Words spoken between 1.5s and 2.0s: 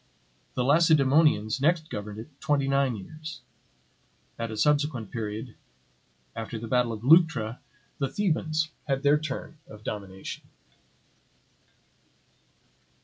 next